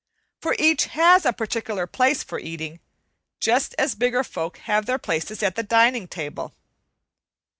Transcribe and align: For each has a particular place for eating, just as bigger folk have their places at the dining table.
For 0.41 0.55
each 0.57 0.85
has 0.85 1.27
a 1.27 1.31
particular 1.31 1.85
place 1.85 2.23
for 2.23 2.39
eating, 2.39 2.79
just 3.39 3.75
as 3.77 3.93
bigger 3.93 4.23
folk 4.23 4.57
have 4.65 4.87
their 4.87 4.97
places 4.97 5.43
at 5.43 5.55
the 5.55 5.61
dining 5.61 6.07
table. 6.07 6.55